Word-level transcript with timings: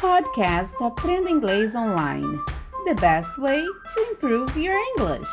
Podcast 0.00 0.76
Aprenda 0.82 1.30
Inglês 1.30 1.74
Online. 1.74 2.38
The 2.84 2.92
best 2.94 3.38
way 3.38 3.64
to 3.64 4.00
improve 4.10 4.54
your 4.58 4.76
English. 4.76 5.30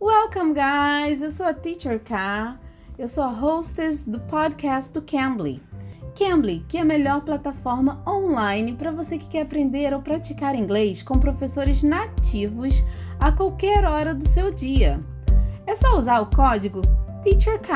Welcome, 0.00 0.52
guys! 0.52 1.22
Eu 1.22 1.30
sou 1.30 1.46
a 1.46 1.54
Teacher 1.54 2.00
K. 2.00 2.58
Eu 2.98 3.06
sou 3.06 3.22
a 3.22 3.28
hostess 3.28 4.02
do 4.02 4.18
podcast 4.22 4.92
do 4.92 5.00
Cambly. 5.00 5.62
Cambly, 6.16 6.64
que 6.68 6.76
é 6.76 6.80
a 6.80 6.84
melhor 6.84 7.20
plataforma 7.20 8.02
online 8.04 8.74
para 8.74 8.90
você 8.90 9.16
que 9.16 9.28
quer 9.28 9.42
aprender 9.42 9.94
ou 9.94 10.02
praticar 10.02 10.56
inglês 10.56 11.04
com 11.04 11.20
professores 11.20 11.84
nativos 11.84 12.82
a 13.20 13.30
qualquer 13.30 13.84
hora 13.84 14.12
do 14.12 14.26
seu 14.26 14.50
dia. 14.50 15.00
É 15.68 15.76
só 15.76 15.96
usar 15.96 16.20
o 16.20 16.34
código 16.34 16.82
TEACHERK 17.22 17.70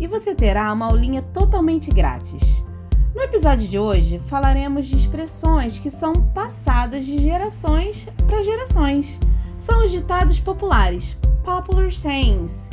e 0.00 0.08
você 0.08 0.34
terá 0.34 0.72
uma 0.72 0.86
aulinha 0.86 1.22
totalmente 1.22 1.92
grátis. 1.92 2.66
No 3.16 3.22
episódio 3.22 3.66
de 3.66 3.78
hoje 3.78 4.18
falaremos 4.18 4.86
de 4.86 4.94
expressões 4.94 5.78
que 5.78 5.88
são 5.88 6.12
passadas 6.34 7.06
de 7.06 7.18
gerações 7.18 8.06
para 8.26 8.42
gerações. 8.42 9.18
São 9.56 9.82
os 9.82 9.90
ditados 9.90 10.38
populares, 10.38 11.16
popular 11.42 11.90
sayings. 11.90 12.68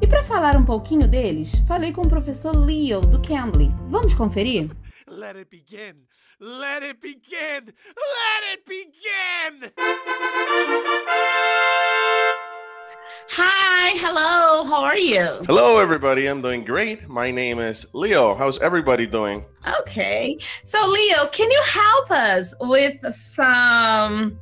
E 0.00 0.06
para 0.06 0.22
falar 0.22 0.56
um 0.56 0.64
pouquinho 0.64 1.08
deles, 1.08 1.52
falei 1.66 1.92
com 1.92 2.02
o 2.02 2.08
professor 2.08 2.54
Leo 2.54 3.00
do 3.00 3.20
Cambly. 3.20 3.72
Vamos 3.88 4.14
conferir? 4.14 4.70
Let 5.08 5.34
it 5.34 5.50
begin. 5.50 6.06
Let 6.38 6.84
it 6.84 7.00
begin. 7.00 7.74
Let 7.96 8.52
it 8.52 8.62
begin. 8.68 9.72
Hi, 13.90 13.96
hello, 13.96 14.64
how 14.64 14.84
are 14.84 14.98
you? 14.98 15.24
Hello, 15.46 15.78
everybody. 15.78 16.26
I'm 16.26 16.42
doing 16.42 16.62
great. 16.62 17.08
My 17.08 17.30
name 17.30 17.58
is 17.58 17.86
Leo. 17.94 18.34
How's 18.34 18.58
everybody 18.58 19.06
doing? 19.06 19.46
Okay, 19.80 20.38
so 20.62 20.78
Leo, 20.86 21.26
can 21.28 21.50
you 21.50 21.62
help 21.64 22.10
us 22.10 22.54
with 22.60 23.00
some 23.14 24.38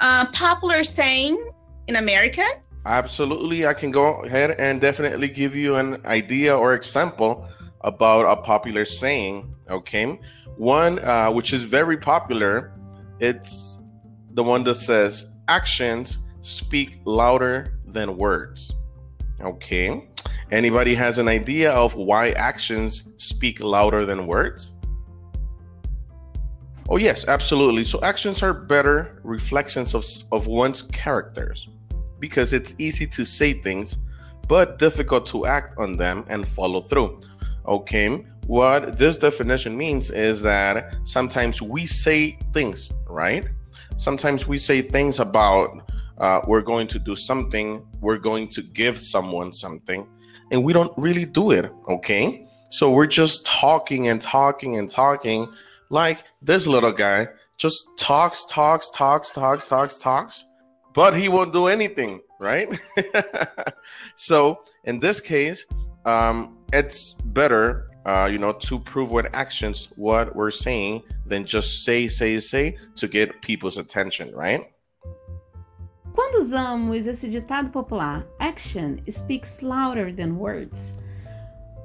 uh, 0.00 0.26
popular 0.32 0.82
saying 0.82 1.38
in 1.86 1.94
America? 1.94 2.42
Absolutely. 2.84 3.64
I 3.64 3.74
can 3.74 3.92
go 3.92 4.24
ahead 4.24 4.56
and 4.58 4.80
definitely 4.80 5.28
give 5.28 5.54
you 5.54 5.76
an 5.76 6.04
idea 6.04 6.58
or 6.58 6.74
example 6.74 7.46
about 7.82 8.22
a 8.26 8.42
popular 8.42 8.84
saying. 8.84 9.54
Okay. 9.70 10.18
One, 10.56 10.98
uh, 10.98 11.30
which 11.30 11.52
is 11.52 11.62
very 11.62 11.96
popular, 11.96 12.72
it's 13.20 13.78
the 14.32 14.42
one 14.42 14.64
that 14.64 14.78
says, 14.78 15.30
actions 15.46 16.18
speak 16.40 16.98
louder 17.04 17.78
than 17.86 18.16
words. 18.16 18.72
Okay. 19.42 20.08
Anybody 20.50 20.94
has 20.94 21.18
an 21.18 21.28
idea 21.28 21.72
of 21.72 21.94
why 21.94 22.30
actions 22.30 23.04
speak 23.16 23.60
louder 23.60 24.04
than 24.04 24.26
words? 24.26 24.74
Oh, 26.88 26.96
yes, 26.96 27.24
absolutely. 27.26 27.84
So, 27.84 28.00
actions 28.02 28.42
are 28.42 28.52
better 28.52 29.20
reflections 29.22 29.94
of, 29.94 30.04
of 30.32 30.48
one's 30.48 30.82
characters 30.82 31.68
because 32.18 32.52
it's 32.52 32.74
easy 32.78 33.06
to 33.06 33.24
say 33.24 33.52
things, 33.52 33.96
but 34.48 34.78
difficult 34.78 35.24
to 35.26 35.46
act 35.46 35.78
on 35.78 35.96
them 35.96 36.24
and 36.28 36.48
follow 36.48 36.82
through. 36.82 37.20
Okay, 37.66 38.24
what 38.46 38.98
this 38.98 39.16
definition 39.16 39.76
means 39.76 40.10
is 40.10 40.42
that 40.42 40.96
sometimes 41.04 41.62
we 41.62 41.86
say 41.86 42.36
things, 42.52 42.90
right? 43.06 43.46
Sometimes 43.96 44.48
we 44.48 44.58
say 44.58 44.82
things 44.82 45.20
about 45.20 45.89
uh, 46.20 46.40
we're 46.46 46.60
going 46.60 46.86
to 46.86 46.98
do 46.98 47.16
something, 47.16 47.84
we're 48.00 48.18
going 48.18 48.46
to 48.48 48.62
give 48.62 48.98
someone 48.98 49.52
something, 49.52 50.06
and 50.50 50.62
we 50.62 50.72
don't 50.72 50.92
really 50.96 51.24
do 51.24 51.50
it, 51.50 51.72
okay? 51.88 52.46
So 52.68 52.90
we're 52.90 53.06
just 53.06 53.46
talking 53.46 54.08
and 54.08 54.20
talking 54.20 54.76
and 54.76 54.88
talking 54.88 55.52
like 55.88 56.24
this 56.42 56.66
little 56.66 56.92
guy 56.92 57.28
just 57.56 57.84
talks, 57.98 58.44
talks, 58.46 58.90
talks, 58.90 59.30
talks, 59.32 59.66
talks, 59.66 59.98
talks, 59.98 60.44
but 60.94 61.16
he 61.16 61.28
won't 61.28 61.52
do 61.52 61.66
anything, 61.66 62.20
right? 62.38 62.68
so 64.16 64.62
in 64.84 65.00
this 65.00 65.20
case, 65.20 65.64
um, 66.04 66.58
it's 66.72 67.14
better, 67.14 67.90
uh, 68.06 68.26
you 68.30 68.38
know, 68.38 68.52
to 68.52 68.78
prove 68.78 69.10
with 69.10 69.26
actions 69.32 69.88
what 69.96 70.34
we're 70.36 70.50
saying 70.50 71.02
than 71.26 71.44
just 71.44 71.84
say, 71.84 72.08
say, 72.08 72.38
say 72.38 72.76
to 72.96 73.08
get 73.08 73.42
people's 73.42 73.78
attention, 73.78 74.32
right? 74.34 74.70
Quando 76.14 76.40
usamos 76.40 77.06
esse 77.06 77.28
ditado 77.28 77.70
popular, 77.70 78.26
action 78.38 78.96
speaks 79.08 79.60
louder 79.60 80.14
than 80.14 80.34
words, 80.34 80.94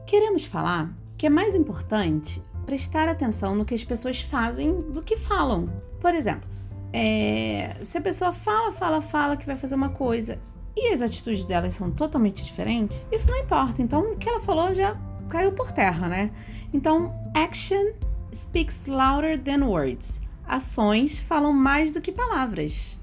queremos 0.08 0.46
falar 0.46 0.92
que 1.18 1.28
é 1.28 1.30
mais 1.30 1.56
importante 1.56 2.42
prestar 2.66 3.08
atenção 3.08 3.56
no 3.56 3.64
que 3.64 3.76
as 3.76 3.84
pessoas 3.84 4.22
fazem 4.22 4.82
do 4.82 5.02
que 5.02 5.16
falam. 5.16 5.70
Por 6.00 6.14
exemplo, 6.14 6.50
é, 6.92 7.76
se 7.82 7.98
a 7.98 8.02
pessoa 8.02 8.34
fala, 8.34 8.72
fala, 8.72 9.02
fala 9.02 9.38
que 9.38 9.46
vai 9.46 9.56
fazer 9.56 9.76
uma 9.76 9.90
coisa 9.90 10.40
e 10.76 10.92
as 10.92 11.02
atitudes 11.02 11.46
delas 11.46 11.76
são 11.76 11.92
totalmente 11.92 12.44
diferentes, 12.44 13.06
isso 13.12 13.30
não 13.30 13.38
importa. 13.38 13.82
Então, 13.82 14.14
o 14.14 14.18
que 14.18 14.28
ela 14.28 14.40
falou 14.40 14.74
já 14.74 14.98
caiu 15.30 15.52
por 15.52 15.72
terra, 15.72 16.08
né? 16.08 16.32
Então, 16.74 17.14
action 17.36 17.94
speaks 18.34 18.86
louder 18.86 19.42
than 19.42 19.66
words. 19.66 20.22
Ações 20.48 21.22
falam 21.22 21.54
mais 21.54 21.94
do 21.94 22.02
que 22.02 22.12
palavras. 22.12 22.98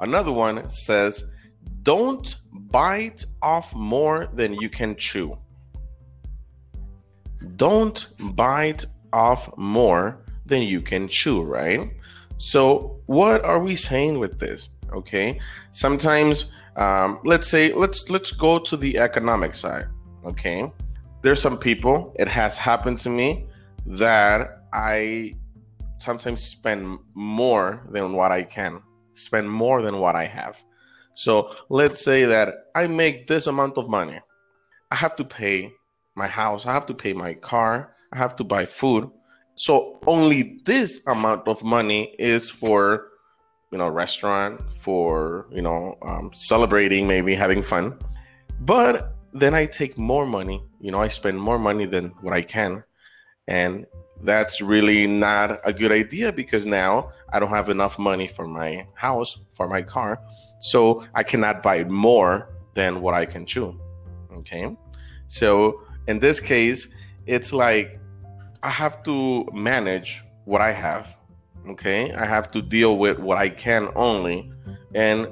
Another 0.00 0.32
one 0.32 0.68
says, 0.70 1.24
Don't 1.82 2.36
bite 2.52 3.24
off 3.42 3.74
more 3.74 4.28
than 4.32 4.54
you 4.54 4.70
can 4.70 4.96
chew. 4.96 5.36
Don't 7.56 8.08
bite 8.34 8.86
off 9.12 9.50
more 9.56 10.24
than 10.46 10.62
you 10.62 10.80
can 10.80 11.06
chew, 11.08 11.42
right? 11.42 11.90
So, 12.38 12.98
what 13.06 13.44
are 13.44 13.60
we 13.60 13.76
saying 13.76 14.18
with 14.18 14.38
this? 14.38 14.68
Okay, 14.92 15.38
sometimes 15.72 16.46
um, 16.76 17.20
let's 17.24 17.48
say 17.48 17.72
let's 17.72 18.08
let's 18.08 18.32
go 18.32 18.58
to 18.58 18.76
the 18.76 18.98
economic 18.98 19.54
side. 19.54 19.86
Okay, 20.24 20.72
there's 21.22 21.40
some 21.40 21.58
people. 21.58 22.14
It 22.18 22.28
has 22.28 22.56
happened 22.56 22.98
to 23.00 23.10
me 23.10 23.46
that 23.86 24.62
I 24.72 25.36
sometimes 25.98 26.44
spend 26.44 26.98
more 27.14 27.86
than 27.90 28.14
what 28.14 28.32
I 28.32 28.42
can 28.42 28.82
spend 29.14 29.50
more 29.50 29.82
than 29.82 29.98
what 29.98 30.16
I 30.16 30.26
have. 30.26 30.56
So 31.14 31.54
let's 31.68 32.02
say 32.02 32.24
that 32.24 32.70
I 32.74 32.86
make 32.86 33.26
this 33.26 33.46
amount 33.46 33.76
of 33.76 33.88
money. 33.88 34.18
I 34.90 34.96
have 34.96 35.16
to 35.16 35.24
pay 35.24 35.72
my 36.16 36.26
house, 36.26 36.66
I 36.66 36.72
have 36.72 36.86
to 36.86 36.94
pay 36.94 37.12
my 37.12 37.34
car, 37.34 37.94
I 38.12 38.18
have 38.18 38.36
to 38.36 38.44
buy 38.44 38.66
food. 38.66 39.10
So 39.54 39.98
only 40.06 40.58
this 40.64 41.00
amount 41.06 41.46
of 41.46 41.62
money 41.62 42.14
is 42.18 42.50
for, 42.50 43.08
you 43.70 43.78
know, 43.78 43.88
restaurant, 43.88 44.60
for, 44.80 45.46
you 45.50 45.62
know, 45.62 45.96
um, 46.02 46.30
celebrating, 46.32 47.06
maybe 47.06 47.34
having 47.34 47.62
fun. 47.62 47.98
But 48.60 49.14
then 49.32 49.54
I 49.54 49.66
take 49.66 49.96
more 49.98 50.26
money, 50.26 50.62
you 50.80 50.90
know, 50.90 51.00
I 51.00 51.08
spend 51.08 51.40
more 51.40 51.58
money 51.58 51.86
than 51.86 52.08
what 52.20 52.34
I 52.34 52.42
can. 52.42 52.82
And 53.46 53.86
that's 54.22 54.60
really 54.60 55.06
not 55.06 55.60
a 55.64 55.72
good 55.72 55.92
idea 55.92 56.32
because 56.32 56.66
now 56.66 57.12
I 57.32 57.38
don't 57.38 57.50
have 57.50 57.68
enough 57.70 57.98
money 57.98 58.28
for 58.28 58.46
my 58.46 58.86
house, 58.94 59.38
for 59.56 59.68
my 59.68 59.82
car. 59.82 60.20
So 60.60 61.04
I 61.14 61.22
cannot 61.22 61.62
buy 61.62 61.84
more 61.84 62.50
than 62.74 63.00
what 63.00 63.14
I 63.14 63.26
can 63.26 63.46
chew. 63.46 63.78
Okay. 64.32 64.76
So 65.28 65.82
in 66.08 66.18
this 66.18 66.40
case, 66.40 66.88
it's 67.26 67.52
like 67.52 68.00
I 68.62 68.70
have 68.70 69.02
to 69.04 69.46
manage 69.52 70.22
what 70.44 70.60
I 70.60 70.72
have. 70.72 71.16
Okay. 71.68 72.12
I 72.12 72.24
have 72.24 72.48
to 72.52 72.62
deal 72.62 72.98
with 72.98 73.18
what 73.18 73.38
I 73.38 73.48
can 73.48 73.90
only 73.94 74.52
and 74.94 75.28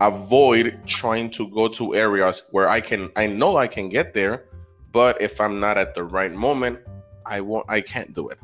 avoid 0.00 0.80
trying 0.86 1.30
to 1.30 1.48
go 1.50 1.68
to 1.68 1.94
areas 1.94 2.42
where 2.50 2.68
I 2.68 2.80
can, 2.80 3.10
I 3.16 3.26
know 3.26 3.56
I 3.56 3.66
can 3.66 3.88
get 3.88 4.14
there, 4.14 4.44
but 4.92 5.20
if 5.20 5.40
I'm 5.40 5.60
not 5.60 5.78
at 5.78 5.94
the 5.94 6.04
right 6.04 6.32
moment, 6.32 6.80
I 7.26 7.40
won't, 7.40 7.66
I 7.68 7.80
can't 7.80 8.14
do 8.14 8.28
it. 8.28 8.38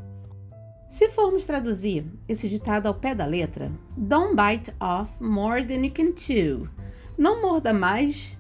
Se 0.91 1.09
formos 1.09 1.45
traduzir 1.45 2.05
esse 2.29 2.49
ditado 2.49 2.89
ao 2.89 2.95
pé 2.95 3.15
da 3.15 3.25
letra, 3.25 3.71
don't 3.97 4.35
bite 4.35 4.75
off 4.81 5.23
more 5.23 5.65
than 5.65 5.87
you 5.87 5.93
can 5.93 6.17
chew. 6.17 6.69
Não 7.17 7.41
morda 7.41 7.73
mais 7.73 8.37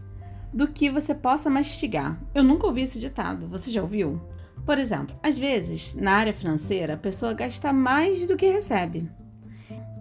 do 0.52 0.66
que 0.66 0.90
você 0.90 1.14
possa 1.14 1.48
mastigar. 1.48 2.20
Eu 2.34 2.42
nunca 2.42 2.66
ouvi 2.66 2.82
esse 2.82 2.98
ditado. 2.98 3.46
Você 3.46 3.70
já 3.70 3.80
ouviu? 3.80 4.20
Por 4.66 4.78
exemplo, 4.78 5.14
às 5.22 5.38
vezes, 5.38 5.94
na 5.94 6.14
área 6.14 6.32
financeira, 6.32 6.94
a 6.94 6.96
pessoa 6.96 7.34
gasta 7.34 7.72
mais 7.72 8.26
do 8.26 8.36
que 8.36 8.50
recebe. 8.50 9.08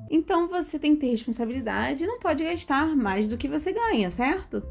Então 0.09 0.47
você 0.47 0.79
tem 0.79 0.95
que 0.95 1.01
ter 1.01 1.11
responsabilidade 1.11 2.03
e 2.03 2.07
não 2.07 2.17
pode 2.17 2.43
gastar 2.43 2.95
mais 2.95 3.29
do 3.29 3.37
que 3.37 3.47
você 3.47 3.71
ganha, 3.71 4.09
certo? 4.09 4.63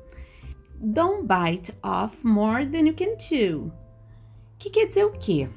Don't 0.75 1.29
bite 1.29 1.73
off 1.81 2.27
more 2.27 2.67
than 2.67 2.89
you 2.89 2.95
can 2.95 3.17
chew. 3.17 3.71
Que 4.59 4.69
quer 4.69 4.87
dizer 4.87 5.05
o 5.05 5.13
quê? 5.13 5.49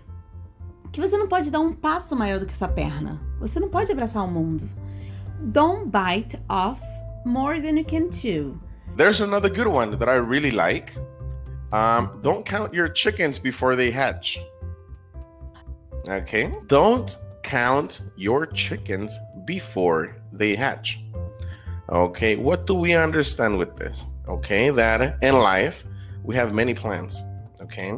Que 0.92 1.00
você 1.00 1.18
não 1.18 1.28
pode 1.28 1.50
dar 1.50 1.60
um 1.60 1.74
passo 1.74 2.16
maior 2.16 2.40
do 2.40 2.46
que 2.46 2.54
sua 2.54 2.68
perna. 2.68 3.20
Você 3.40 3.60
não 3.60 3.70
pode 3.70 3.92
abraçar 3.92 4.24
o 4.24 4.28
mundo. 4.28 4.70
Don't 5.40 5.90
bite 5.90 6.38
off 6.50 6.82
more 7.26 7.62
than 7.62 7.78
you 7.78 7.86
can 7.86 8.12
chew. 8.12 8.60
There's 8.98 9.22
another 9.22 9.50
good 9.50 9.68
one 9.68 9.98
that 9.98 10.10
I 10.10 10.18
really 10.20 10.52
like. 10.52 10.94
Um, 11.72 12.20
don't 12.22 12.46
count 12.46 12.74
your 12.74 12.90
chickens 12.90 13.40
before 13.40 13.76
they 13.76 13.90
hatch. 13.90 14.38
Okay? 16.08 16.52
Don't 16.68 17.18
count 17.42 18.02
your 18.18 18.46
chickens 18.48 19.18
before 19.46 20.16
they 20.34 20.56
hatch. 20.56 21.00
Okay, 21.90 22.36
what 22.36 22.68
do 22.68 22.74
we 22.74 22.96
understand 22.96 23.58
with 23.58 23.76
this? 23.76 24.06
Okay, 24.28 24.70
that 24.70 25.22
in 25.22 25.36
life 25.36 25.84
we 26.24 26.36
have 26.36 26.54
many 26.54 26.74
plans. 26.74 27.22
Okay, 27.62 27.94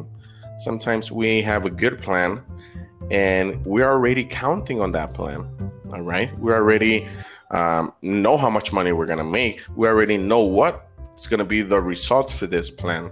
sometimes 0.58 1.12
we 1.12 1.42
have 1.42 1.64
a 1.64 1.70
good 1.70 2.00
plan 2.02 2.42
and 3.10 3.64
we're 3.66 3.90
already 3.90 4.24
counting 4.24 4.80
on 4.80 4.92
that 4.92 5.14
plan. 5.14 5.48
All 5.92 6.00
right, 6.00 6.36
we 6.38 6.52
already 6.52 7.06
um, 7.50 7.92
know 8.02 8.36
how 8.36 8.50
much 8.50 8.72
money 8.72 8.92
we're 8.92 9.06
gonna 9.06 9.24
make, 9.24 9.60
we 9.76 9.86
already 9.88 10.16
know 10.16 10.40
what's 10.40 11.26
gonna 11.28 11.44
be 11.44 11.62
the 11.62 11.80
results 11.80 12.32
for 12.32 12.46
this 12.46 12.70
plan. 12.70 13.10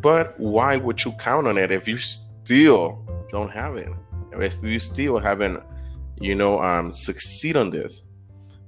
But 0.00 0.38
why 0.38 0.76
would 0.76 1.02
you 1.04 1.12
count 1.12 1.46
on 1.46 1.56
it 1.56 1.70
if 1.70 1.88
you 1.88 1.96
still 1.96 3.02
don't 3.28 3.50
have 3.50 3.76
it? 3.76 3.88
If 4.32 4.62
you 4.62 4.78
still 4.78 5.18
haven't, 5.18 5.62
you 6.20 6.34
know, 6.34 6.60
um, 6.60 6.92
succeed 6.92 7.56
on 7.56 7.70
this? 7.70 8.02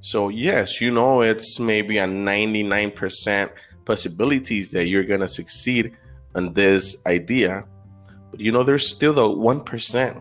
So 0.00 0.28
yes, 0.28 0.80
you 0.80 0.90
know 0.90 1.22
it's 1.22 1.58
maybe 1.58 1.98
a 1.98 2.06
99% 2.06 3.50
possibilities 3.84 4.70
that 4.70 4.86
you're 4.86 5.04
gonna 5.04 5.28
succeed 5.28 5.96
on 6.34 6.52
this 6.52 6.96
idea. 7.06 7.64
But 8.30 8.40
you 8.40 8.52
know, 8.52 8.62
there's 8.62 8.88
still 8.88 9.12
the 9.12 9.28
one 9.28 9.60
percent 9.60 10.18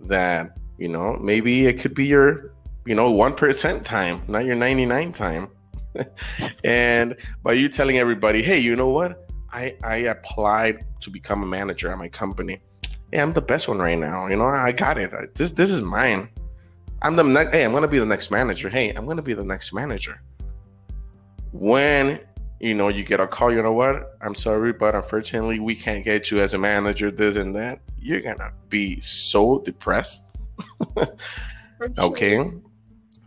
that, 0.00 0.56
you 0.78 0.88
know, 0.88 1.16
maybe 1.20 1.66
it 1.66 1.80
could 1.80 1.94
be 1.94 2.06
your, 2.06 2.54
you 2.86 2.94
know, 2.94 3.10
one 3.10 3.34
percent 3.34 3.84
time, 3.84 4.22
not 4.28 4.44
your 4.44 4.54
99 4.54 5.12
time. 5.12 5.48
and 6.64 7.16
by 7.42 7.52
you 7.52 7.68
telling 7.68 7.98
everybody, 7.98 8.42
hey, 8.42 8.58
you 8.58 8.76
know 8.76 8.88
what? 8.88 9.28
I, 9.52 9.76
I 9.82 9.96
applied 9.96 10.84
to 11.00 11.10
become 11.10 11.42
a 11.42 11.46
manager 11.46 11.90
at 11.90 11.98
my 11.98 12.08
company. 12.08 12.60
Hey, 13.10 13.20
I'm 13.20 13.32
the 13.32 13.40
best 13.40 13.68
one 13.68 13.78
right 13.78 13.98
now. 13.98 14.26
You 14.26 14.36
know, 14.36 14.44
I 14.44 14.72
got 14.72 14.98
it. 14.98 15.34
This 15.34 15.52
this 15.52 15.70
is 15.70 15.80
mine. 15.80 16.28
I'm 17.00 17.16
the 17.16 17.24
next. 17.24 17.54
Hey, 17.54 17.64
I'm 17.64 17.72
gonna 17.72 17.88
be 17.88 17.98
the 17.98 18.06
next 18.06 18.30
manager. 18.30 18.68
Hey, 18.68 18.90
I'm 18.90 19.06
gonna 19.06 19.22
be 19.22 19.32
the 19.32 19.44
next 19.44 19.72
manager. 19.72 20.20
When 21.52 22.20
you 22.60 22.74
know 22.74 22.88
you 22.88 23.04
get 23.04 23.20
a 23.20 23.26
call, 23.26 23.52
you 23.52 23.62
know 23.62 23.72
what? 23.72 24.16
I'm 24.20 24.34
sorry, 24.34 24.72
but 24.72 24.94
unfortunately, 24.94 25.60
we 25.60 25.74
can't 25.74 26.04
get 26.04 26.30
you 26.30 26.40
as 26.40 26.54
a 26.54 26.58
manager. 26.58 27.10
This 27.10 27.36
and 27.36 27.54
that. 27.56 27.80
You're 28.00 28.20
gonna 28.20 28.52
be 28.68 29.00
so 29.00 29.60
depressed. 29.60 30.22
okay, 31.98 32.50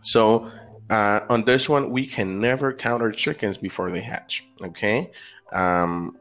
so 0.02 0.50
uh, 0.90 1.20
on 1.30 1.44
this 1.44 1.68
one, 1.68 1.90
we 1.90 2.06
can 2.06 2.40
never 2.40 2.72
count 2.72 3.02
our 3.02 3.12
chickens 3.12 3.56
before 3.56 3.90
they 3.90 4.00
hatch. 4.00 4.44
Okay, 4.62 5.10
um, 5.52 6.18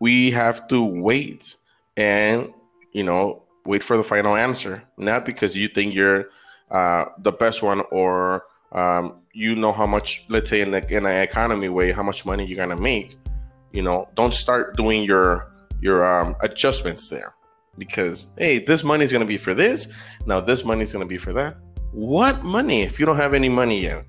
we 0.00 0.30
have 0.32 0.66
to 0.68 0.82
wait 0.82 1.56
and 1.96 2.52
you 2.92 3.04
know 3.04 3.44
wait 3.64 3.82
for 3.82 3.96
the 3.96 4.04
final 4.04 4.34
answer, 4.34 4.82
not 4.96 5.24
because 5.24 5.54
you 5.54 5.68
think 5.68 5.94
you're 5.94 6.26
uh, 6.70 7.04
the 7.18 7.32
best 7.32 7.62
one 7.62 7.82
or 7.92 8.44
um, 8.72 9.20
you 9.36 9.54
know 9.54 9.70
how 9.70 9.86
much 9.86 10.24
let's 10.30 10.48
say 10.48 10.62
in 10.62 10.70
the 10.70 10.80
in 10.90 11.04
an 11.04 11.20
economy 11.20 11.68
way 11.68 11.92
how 11.92 12.02
much 12.02 12.24
money 12.24 12.46
you're 12.46 12.56
gonna 12.56 12.74
make 12.74 13.18
you 13.70 13.82
know 13.82 14.08
don't 14.14 14.32
start 14.32 14.74
doing 14.78 15.04
your 15.04 15.52
your 15.82 16.06
um, 16.06 16.34
adjustments 16.40 17.10
there. 17.10 17.34
Because 17.76 18.24
hey 18.38 18.58
this 18.58 18.82
money 18.82 19.04
is 19.04 19.12
gonna 19.12 19.26
be 19.26 19.36
for 19.36 19.52
this 19.52 19.88
now 20.24 20.40
this 20.40 20.64
money 20.64 20.82
is 20.82 20.90
gonna 20.90 21.04
be 21.04 21.18
for 21.18 21.34
that. 21.34 21.58
What 21.92 22.42
money 22.42 22.82
if 22.82 22.98
you 22.98 23.04
don't 23.04 23.18
have 23.18 23.34
any 23.34 23.50
money 23.50 23.78
yet? 23.82 24.06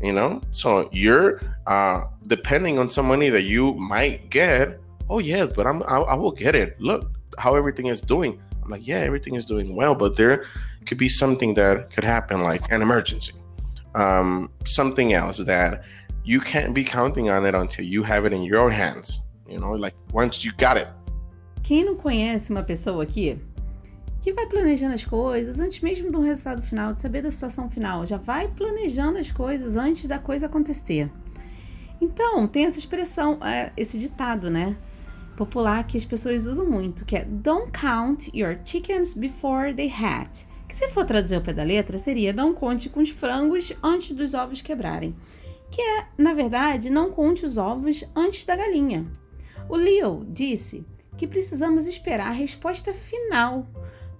You 0.00 0.12
know? 0.12 0.40
So 0.52 0.88
you're 0.90 1.42
uh 1.66 2.04
depending 2.26 2.78
on 2.78 2.88
some 2.88 3.06
money 3.06 3.28
that 3.28 3.42
you 3.42 3.74
might 3.74 4.30
get 4.30 4.80
oh 5.10 5.18
yeah 5.18 5.44
but 5.44 5.66
i'm 5.66 5.82
I, 5.82 5.96
I 5.96 6.14
will 6.14 6.32
get 6.32 6.54
it. 6.54 6.80
Look 6.80 7.10
how 7.36 7.56
everything 7.56 7.86
is 7.88 8.00
doing. 8.00 8.40
I'm 8.62 8.70
like 8.70 8.86
yeah 8.86 9.00
everything 9.00 9.34
is 9.34 9.44
doing 9.44 9.76
well 9.76 9.94
but 9.94 10.16
there 10.16 10.46
could 10.86 10.96
be 10.96 11.10
something 11.10 11.52
that 11.54 11.90
could 11.90 12.04
happen, 12.04 12.42
like 12.42 12.62
an 12.72 12.80
emergency, 12.80 13.34
um, 13.94 14.48
something 14.64 15.12
else 15.12 15.42
that 15.44 15.82
you 16.24 16.40
can't 16.40 16.72
be 16.72 16.84
counting 16.84 17.28
on 17.30 17.46
it 17.46 17.54
until 17.54 17.84
you 17.84 18.02
have 18.02 18.26
it 18.26 18.34
in 18.34 18.42
your 18.42 18.70
hands. 18.70 19.20
You 19.48 19.58
know, 19.58 19.72
like 19.72 19.94
once 20.12 20.44
you 20.44 20.52
got 20.58 20.76
it. 20.76 20.88
Quem 21.62 21.84
não 21.84 21.96
conhece 21.96 22.50
uma 22.50 22.62
pessoa 22.62 23.02
aqui 23.02 23.38
que 24.20 24.32
vai 24.32 24.46
planejando 24.46 24.94
as 24.94 25.04
coisas 25.04 25.60
antes 25.60 25.80
mesmo 25.80 26.12
do 26.12 26.20
resultado 26.20 26.62
final, 26.62 26.92
de 26.92 27.00
saber 27.00 27.22
da 27.22 27.30
situação 27.30 27.70
final, 27.70 28.04
já 28.04 28.18
vai 28.18 28.48
planejando 28.48 29.18
as 29.18 29.30
coisas 29.30 29.76
antes 29.76 30.06
da 30.06 30.18
coisa 30.18 30.46
acontecer. 30.46 31.10
Então, 32.00 32.46
tem 32.46 32.64
essa 32.66 32.78
expressão, 32.78 33.38
é, 33.42 33.72
esse 33.76 33.98
ditado, 33.98 34.50
né? 34.50 34.76
Popular 35.36 35.86
que 35.86 35.96
as 35.96 36.04
pessoas 36.04 36.46
usam 36.46 36.66
muito, 36.66 37.04
que 37.04 37.16
é 37.16 37.24
Don't 37.24 37.70
count 37.72 38.30
your 38.34 38.58
chickens 38.62 39.14
before 39.14 39.74
they 39.74 39.90
hatch 39.90 40.44
que 40.70 40.76
se 40.76 40.88
for 40.90 41.04
traduzir 41.04 41.34
ao 41.34 41.40
pé 41.40 41.52
da 41.52 41.64
letra, 41.64 41.98
seria 41.98 42.32
não 42.32 42.54
conte 42.54 42.88
com 42.88 43.00
os 43.00 43.10
frangos 43.10 43.72
antes 43.82 44.12
dos 44.12 44.34
ovos 44.34 44.62
quebrarem, 44.62 45.16
que 45.68 45.82
é, 45.82 46.06
na 46.16 46.32
verdade, 46.32 46.88
não 46.88 47.10
conte 47.10 47.44
os 47.44 47.56
ovos 47.56 48.04
antes 48.14 48.46
da 48.46 48.54
galinha. 48.54 49.04
O 49.68 49.74
Leo 49.74 50.24
disse 50.28 50.86
que 51.18 51.26
precisamos 51.26 51.88
esperar 51.88 52.28
a 52.28 52.30
resposta 52.30 52.94
final, 52.94 53.66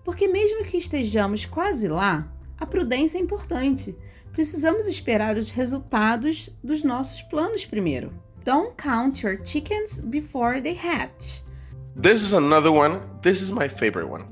porque 0.02 0.26
mesmo 0.26 0.64
que 0.64 0.76
estejamos 0.76 1.46
quase 1.46 1.86
lá, 1.86 2.28
a 2.58 2.66
prudência 2.66 3.18
é 3.18 3.20
importante. 3.20 3.96
Precisamos 4.32 4.88
esperar 4.88 5.36
os 5.36 5.50
resultados 5.50 6.50
dos 6.64 6.82
nossos 6.82 7.22
planos 7.22 7.64
primeiro. 7.64 8.12
Don't 8.44 8.72
count 8.76 9.24
your 9.24 9.38
chickens 9.44 10.00
before 10.00 10.60
they 10.60 10.76
hatch. 10.76 11.44
This 11.94 12.22
is 12.22 12.32
another 12.32 12.72
one. 12.72 12.98
This 13.22 13.40
is 13.40 13.52
my 13.52 13.68
favorite 13.68 14.10
one. 14.10 14.24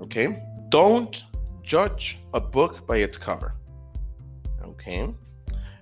Okay? 0.00 0.42
Don't 0.70 1.35
judge 1.66 2.18
a 2.32 2.40
book 2.40 2.86
by 2.86 2.98
its 2.98 3.18
cover. 3.18 3.54
Okay. 4.62 5.12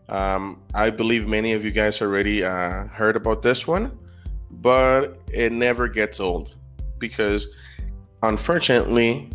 Um, 0.09 0.63
I 0.75 0.91
believe 0.91 1.29
many 1.29 1.53
of 1.53 1.65
you 1.65 1.71
guys 1.71 2.03
already 2.03 2.43
uh, 2.43 2.87
heard 2.89 3.17
about 3.17 3.43
this 3.43 3.67
one, 3.67 3.97
but 4.51 5.21
it 5.33 5.53
never 5.53 5.87
gets 5.87 6.21
old 6.21 6.57
because 6.99 7.47
unfortunately, 8.23 9.31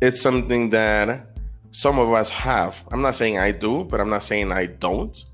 it's 0.00 0.20
something 0.20 0.70
that 0.70 1.26
some 1.72 1.98
of 1.98 2.12
us 2.12 2.30
have. 2.30 2.76
I'm 2.92 3.02
not 3.02 3.14
saying 3.14 3.38
I 3.38 3.50
do, 3.50 3.84
but 3.84 4.00
I'm 4.00 4.10
not 4.10 4.24
saying 4.24 4.52
I 4.52 4.66
don't 4.66 5.24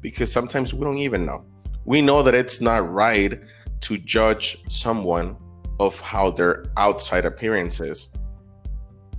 because 0.00 0.32
sometimes 0.32 0.72
we 0.72 0.84
don't 0.84 0.98
even 0.98 1.26
know. 1.26 1.44
We 1.84 2.00
know 2.00 2.22
that 2.22 2.34
it's 2.34 2.60
not 2.60 2.90
right 2.90 3.40
to 3.82 3.98
judge 3.98 4.62
someone 4.68 5.36
of 5.80 5.98
how 6.00 6.30
their 6.30 6.66
outside 6.76 7.24
appearance 7.24 7.80
is 7.80 8.08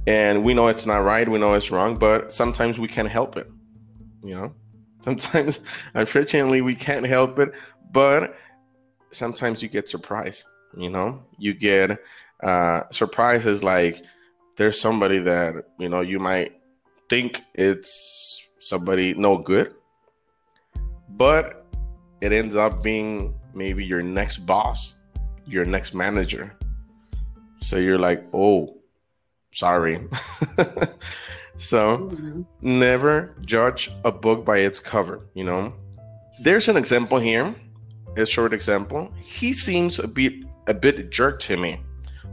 and 0.08 0.44
we 0.44 0.54
know 0.54 0.68
it's 0.68 0.86
not 0.86 0.98
right 0.98 1.28
we 1.28 1.40
know 1.40 1.54
it's 1.54 1.72
wrong 1.72 1.98
but 1.98 2.32
sometimes 2.32 2.80
we 2.80 2.88
can't 2.88 3.10
help 3.10 3.38
it 3.38 3.50
you 4.24 4.34
know? 4.36 4.54
Sometimes 5.02 5.60
unfortunately 5.94 6.62
we 6.62 6.76
can't 6.76 7.06
help 7.06 7.38
it 7.38 7.52
but 7.92 8.36
sometimes 9.12 9.62
you 9.62 9.70
get 9.70 9.88
surprised 9.88 10.44
you 10.76 10.90
know? 10.90 11.24
You 11.38 11.54
get 11.54 12.00
uh 12.44 12.82
surprises 12.92 13.64
like 13.64 14.04
there's 14.58 14.80
somebody 14.80 15.20
that 15.20 15.66
you 15.80 15.90
know 15.90 16.02
you 16.02 16.20
might 16.20 16.60
think 17.10 17.42
it's 17.54 18.42
somebody 18.60 19.14
no 19.14 19.38
good 19.38 19.74
but 21.10 21.66
it 22.22 22.34
ends 22.34 22.56
up 22.56 22.82
being 22.82 23.34
maybe 23.54 23.86
your 23.86 24.02
next 24.02 24.40
boss 24.40 24.94
your 25.48 25.66
next 25.66 25.94
manager. 25.94 26.54
So 27.62 27.78
you're 27.78 28.00
like 28.00 28.24
oh 28.34 28.75
Sorry. 29.56 30.06
so 31.58 31.98
mm-hmm. 31.98 32.42
never 32.62 33.36
judge 33.46 33.90
a 34.04 34.12
book 34.12 34.44
by 34.44 34.60
its 34.60 34.80
cover, 34.80 35.22
you 35.34 35.46
know? 35.46 35.74
There's 36.42 36.68
an 36.68 36.76
example 36.76 37.20
here, 37.20 37.56
a 38.18 38.26
short 38.26 38.54
example. 38.54 39.12
He 39.22 39.54
seems 39.54 39.98
a 39.98 40.08
bit 40.08 40.34
a 40.68 40.74
bit 40.74 41.10
jerk 41.10 41.40
to 41.42 41.56
me. 41.56 41.80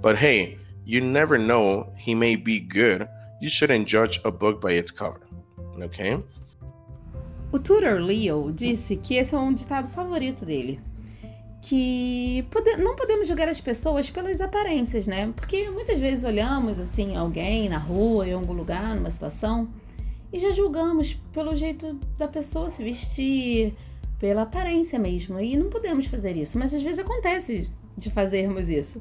But 0.00 0.18
hey, 0.18 0.58
you 0.84 1.00
never 1.00 1.38
know, 1.38 1.92
he 1.96 2.14
may 2.14 2.34
be 2.34 2.58
good. 2.58 3.08
You 3.40 3.48
shouldn't 3.48 3.86
judge 3.86 4.20
a 4.24 4.32
book 4.32 4.60
by 4.60 4.72
its 4.72 4.90
cover. 4.90 5.20
Okay? 5.80 6.20
O 7.52 7.58
tutor 7.58 8.00
Leo 8.00 8.50
disse 8.50 8.96
que 8.96 9.16
esse 9.16 9.34
é 9.34 9.38
um 9.38 9.52
ditado 9.52 9.88
favorito 9.88 10.44
dele. 10.44 10.80
Que 11.62 12.44
pode, 12.50 12.76
não 12.76 12.96
podemos 12.96 13.28
julgar 13.28 13.48
as 13.48 13.60
pessoas 13.60 14.10
pelas 14.10 14.40
aparências, 14.40 15.06
né? 15.06 15.32
Porque 15.34 15.70
muitas 15.70 16.00
vezes 16.00 16.24
olhamos 16.24 16.80
assim 16.80 17.16
alguém 17.16 17.68
na 17.68 17.78
rua, 17.78 18.28
em 18.28 18.32
algum 18.32 18.52
lugar, 18.52 18.96
numa 18.96 19.08
situação, 19.08 19.68
e 20.32 20.40
já 20.40 20.50
julgamos 20.50 21.14
pelo 21.32 21.54
jeito 21.54 21.98
da 22.18 22.26
pessoa 22.26 22.68
se 22.68 22.82
vestir, 22.82 23.74
pela 24.18 24.42
aparência 24.42 24.98
mesmo. 24.98 25.38
E 25.38 25.56
não 25.56 25.70
podemos 25.70 26.06
fazer 26.06 26.36
isso, 26.36 26.58
mas 26.58 26.74
às 26.74 26.82
vezes 26.82 26.98
acontece 26.98 27.70
de 27.96 28.10
fazermos 28.10 28.68
isso. 28.68 29.00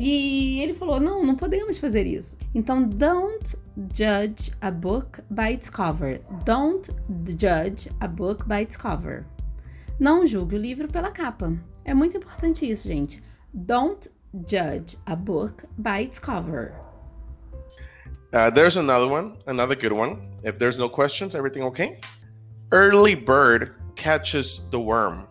E 0.00 0.60
ele 0.60 0.72
falou: 0.72 0.98
não, 0.98 1.22
não 1.22 1.36
podemos 1.36 1.76
fazer 1.76 2.06
isso. 2.06 2.38
Então, 2.54 2.82
don't 2.82 3.54
judge 3.92 4.50
a 4.62 4.70
book 4.70 5.20
by 5.30 5.52
its 5.52 5.68
cover. 5.68 6.20
Don't 6.44 6.90
judge 7.38 7.90
a 8.00 8.08
book 8.08 8.48
by 8.48 8.62
its 8.62 8.78
cover. 8.78 9.26
Não 10.00 10.26
julgue 10.26 10.56
o 10.56 10.58
livro 10.58 10.88
pela 10.88 11.10
capa. 11.10 11.52
É 11.84 11.94
muito 11.94 12.16
importante 12.16 12.68
isso, 12.68 12.88
gente. 12.88 13.22
Don't 13.52 14.08
judge 14.46 14.96
a 15.06 15.14
book 15.14 15.64
by 15.78 16.02
its 16.02 16.18
cover. 16.18 16.72
Uh, 18.32 18.50
there's 18.50 18.76
another 18.76 19.06
one, 19.08 19.36
another 19.46 19.74
good 19.74 19.92
one. 19.92 20.30
If 20.42 20.58
there's 20.58 20.78
no 20.78 20.88
questions, 20.88 21.34
everything 21.34 21.64
okay? 21.64 22.00
Early 22.70 23.14
bird 23.14 23.74
catches 23.96 24.60
the 24.70 24.80
worm. 24.80 25.26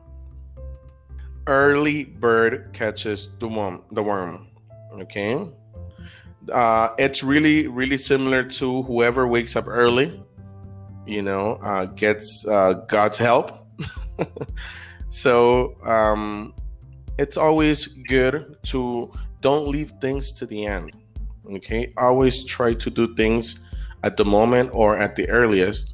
Early 1.48 2.04
bird 2.04 2.70
catches 2.74 3.30
the 3.40 3.48
worm. 3.48 3.82
The 3.92 4.04
worm. 4.04 4.48
Okay. 5.02 5.50
Uh, 6.52 6.90
it's 7.00 7.24
really, 7.24 7.68
really 7.68 7.98
similar 7.98 8.44
to 8.44 8.84
whoever 8.84 9.28
wakes 9.28 9.56
up 9.56 9.68
early. 9.68 10.24
You 11.08 11.24
know, 11.24 11.54
uh, 11.64 11.86
gets 11.86 12.46
uh, 12.48 12.74
God's 12.88 13.18
help. 13.18 13.52
so 15.12 15.76
um, 15.84 16.54
it's 17.20 17.36
always 17.38 17.88
good 18.08 18.56
to 18.64 19.12
don't 19.42 19.68
leave 19.68 19.94
things 20.00 20.32
to 20.32 20.46
the 20.46 20.66
end. 20.66 20.94
Okay, 21.52 21.94
always 21.98 22.46
try 22.46 22.74
to 22.74 22.90
do 22.90 23.14
things 23.16 23.60
at 24.04 24.16
the 24.16 24.24
moment 24.24 24.72
or 24.74 24.98
at 24.98 25.16
the 25.16 25.28
earliest. 25.30 25.94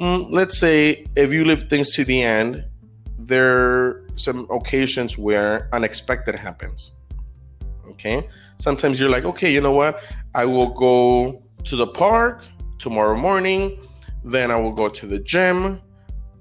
Mm, 0.00 0.28
let's 0.30 0.58
say 0.58 1.04
if 1.16 1.32
you 1.32 1.44
leave 1.44 1.68
things 1.68 1.92
to 1.92 2.04
the 2.04 2.22
end, 2.22 2.64
there 3.18 3.50
are 3.50 4.06
some 4.16 4.46
occasions 4.50 5.18
where 5.18 5.68
unexpected 5.74 6.34
happens. 6.34 6.92
Okay, 7.90 8.26
sometimes 8.58 8.98
you're 8.98 9.10
like, 9.10 9.24
okay, 9.24 9.52
you 9.52 9.60
know 9.60 9.72
what? 9.72 10.02
I 10.34 10.46
will 10.46 10.72
go 10.72 11.42
to 11.64 11.76
the 11.76 11.86
park 11.86 12.44
tomorrow 12.78 13.18
morning, 13.18 13.78
then 14.24 14.50
I 14.50 14.56
will 14.56 14.72
go 14.72 14.88
to 14.88 15.06
the 15.06 15.18
gym, 15.18 15.82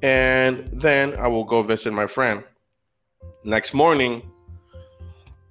and 0.01 0.69
then 0.73 1.15
I 1.15 1.27
will 1.27 1.43
go 1.43 1.61
visit 1.61 1.91
my 1.91 2.07
friend. 2.07 2.43
Next 3.43 3.73
morning, 3.73 4.29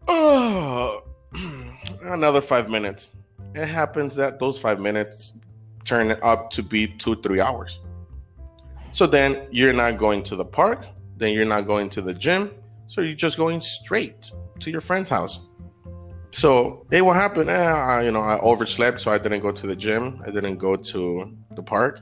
oh, 0.06 1.02
another 2.02 2.40
five 2.40 2.68
minutes. 2.68 3.10
It 3.54 3.66
happens 3.66 4.14
that 4.16 4.38
those 4.38 4.58
five 4.58 4.80
minutes 4.80 5.32
turn 5.84 6.16
up 6.22 6.50
to 6.50 6.62
be 6.62 6.86
two, 6.86 7.16
three 7.22 7.40
hours. 7.40 7.80
So 8.92 9.06
then 9.06 9.46
you're 9.50 9.72
not 9.72 9.98
going 9.98 10.22
to 10.24 10.36
the 10.36 10.44
park, 10.44 10.86
then 11.16 11.32
you're 11.32 11.44
not 11.44 11.66
going 11.66 11.90
to 11.90 12.02
the 12.02 12.14
gym, 12.14 12.50
so 12.86 13.00
you're 13.00 13.14
just 13.14 13.36
going 13.36 13.60
straight 13.60 14.30
to 14.60 14.70
your 14.70 14.80
friend's 14.80 15.10
house. 15.10 15.40
So, 16.30 16.86
it 16.90 17.00
will 17.00 17.14
happen. 17.14 17.48
Eh, 17.48 17.54
I, 17.54 18.02
you 18.02 18.10
know, 18.10 18.20
I 18.20 18.38
overslept, 18.40 19.00
so 19.00 19.10
I 19.10 19.16
didn't 19.16 19.40
go 19.40 19.50
to 19.50 19.66
the 19.66 19.74
gym. 19.74 20.22
I 20.26 20.30
didn't 20.30 20.58
go 20.58 20.76
to 20.76 21.32
the 21.56 21.62
park. 21.62 22.00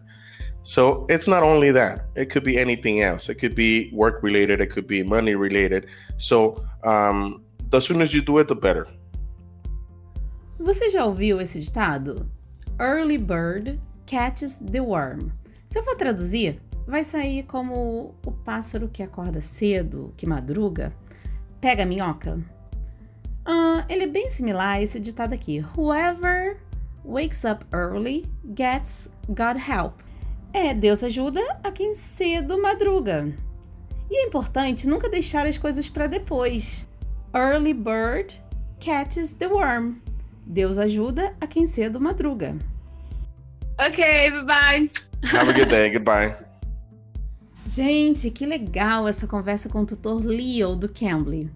So 0.66 1.06
it's 1.08 1.28
not 1.28 1.44
only 1.44 1.70
that; 1.70 2.06
it 2.16 2.28
could 2.28 2.42
be 2.42 2.58
anything 2.58 3.00
else. 3.00 3.28
It 3.28 3.37
could 3.38 3.54
be 3.54 3.88
work 3.92 4.20
related. 4.20 4.61
It 4.61 4.73
could 4.75 4.88
be 4.88 5.04
money 5.04 5.37
related. 5.37 5.87
So, 6.16 6.66
um, 6.82 7.44
the 7.70 7.80
sooner 7.80 8.04
you 8.04 8.20
do 8.20 8.38
it, 8.38 8.49
the 8.49 8.56
better. 8.56 8.88
Você 10.58 10.90
já 10.90 11.04
ouviu 11.04 11.40
esse 11.40 11.61
ditado? 11.61 12.28
Early 12.80 13.16
bird 13.16 13.78
catches 14.06 14.56
the 14.56 14.80
worm. 14.80 15.30
Se 15.68 15.78
eu 15.78 15.85
for 15.85 15.94
traduzir, 15.94 16.61
vai 16.85 17.04
sair 17.04 17.44
como 17.44 18.16
o 18.26 18.32
pássaro 18.32 18.88
que 18.88 19.04
acorda 19.04 19.40
cedo, 19.40 20.12
que 20.16 20.26
madruga, 20.26 20.92
pega 21.61 21.85
a 21.85 21.87
minhoca. 21.87 22.40
Uh, 23.46 23.85
ele 23.88 24.02
é 24.02 24.08
bem 24.08 24.30
similar 24.30 24.78
a 24.78 24.82
esse 24.82 24.99
ditado 24.99 25.32
aqui: 25.32 25.64
Whoever 25.76 26.56
wakes 27.04 27.44
up 27.44 27.64
early 27.73 28.26
gets 28.56 29.08
God 29.28 29.58
help. 29.58 30.04
É, 30.56 30.72
Deus 30.72 31.04
ajuda 31.04 31.42
a 31.62 31.70
quem 31.70 31.92
cedo 31.92 32.58
madruga. 32.58 33.30
E 34.10 34.22
é 34.22 34.26
importante 34.26 34.88
nunca 34.88 35.06
deixar 35.06 35.46
as 35.46 35.58
coisas 35.58 35.86
para 35.86 36.06
depois. 36.06 36.86
Early 37.34 37.75
bird 37.75 38.42
catches 38.80 39.32
the 39.32 39.48
worm. 39.48 39.96
Deus 40.46 40.78
ajuda 40.78 41.36
a 41.42 41.46
quem 41.46 41.66
cedo 41.66 42.00
madruga. 42.00 42.56
Ok, 43.78 44.30
bye 44.30 44.44
bye. 44.44 44.90
Have 45.30 45.50
a 45.50 45.52
good 45.52 45.66
day. 45.66 45.90
Goodbye. 45.92 46.34
Gente, 47.66 48.30
que 48.30 48.46
legal 48.46 49.06
essa 49.06 49.26
conversa 49.26 49.68
com 49.68 49.82
o 49.82 49.86
tutor 49.86 50.25
Leo 50.25 50.75
do 50.75 50.88
Cambly. 50.88 51.50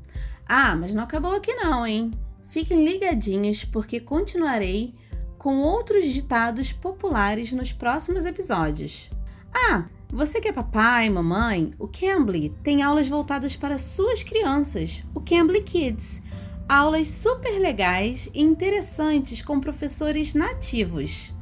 Ah, 0.46 0.76
mas 0.76 0.92
não 0.92 1.04
acabou 1.04 1.34
aqui 1.34 1.54
não, 1.54 1.86
hein? 1.86 2.10
Fiquem 2.48 2.84
ligadinhos 2.84 3.64
porque 3.64 3.98
continuarei 3.98 4.94
com 5.40 5.62
outros 5.62 6.04
ditados 6.04 6.70
populares 6.70 7.50
nos 7.50 7.72
próximos 7.72 8.26
episódios. 8.26 9.10
Ah, 9.50 9.86
você 10.12 10.38
que 10.38 10.48
é 10.48 10.52
papai, 10.52 11.08
mamãe, 11.08 11.72
o 11.78 11.88
Cambly 11.88 12.50
tem 12.62 12.82
aulas 12.82 13.08
voltadas 13.08 13.56
para 13.56 13.78
suas 13.78 14.22
crianças, 14.22 15.02
o 15.14 15.20
Cambly 15.20 15.62
Kids. 15.62 16.22
Aulas 16.68 17.08
super 17.08 17.58
legais 17.58 18.28
e 18.34 18.42
interessantes 18.42 19.40
com 19.40 19.58
professores 19.58 20.34
nativos. 20.34 21.32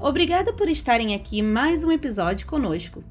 Obrigada 0.00 0.52
por 0.52 0.68
estarem 0.68 1.14
aqui 1.14 1.40
mais 1.40 1.84
um 1.84 1.92
episódio 1.92 2.48
conosco. 2.48 3.04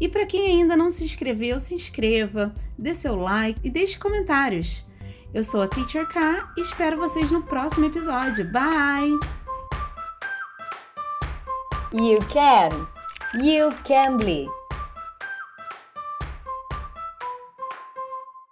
E 0.00 0.08
para 0.08 0.24
quem 0.24 0.46
ainda 0.46 0.74
não 0.74 0.90
se 0.90 1.04
inscreveu, 1.04 1.60
se 1.60 1.74
inscreva, 1.74 2.54
dê 2.78 2.94
seu 2.94 3.14
like 3.14 3.60
e 3.62 3.68
deixe 3.68 3.98
comentários. 3.98 4.86
Eu 5.34 5.44
sou 5.44 5.60
a 5.60 5.68
Teacher 5.68 6.08
K 6.08 6.50
e 6.56 6.62
espero 6.62 6.96
vocês 6.96 7.30
no 7.30 7.42
próximo 7.42 7.84
episódio. 7.84 8.50
Bye! 8.50 9.41
You 11.92 12.20
can! 12.20 12.86
You 13.34 13.70
can 13.84 14.16
be! 14.16 14.48